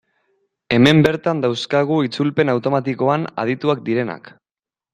[0.77, 4.37] Hemen bertan dauzkagu itzulpen automatikoan adituak direnak.